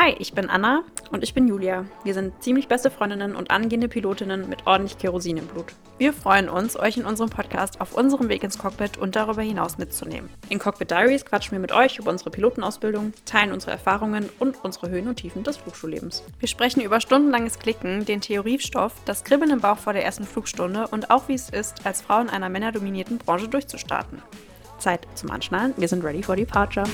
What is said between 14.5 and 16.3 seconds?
unsere Höhen und Tiefen des Flugschullebens.